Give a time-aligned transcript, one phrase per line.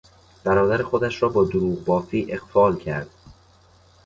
[0.43, 3.09] برادر خودش را با دروغ بافی اغفال کرد.